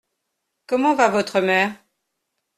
[0.65, 1.75] Comment va votre mère?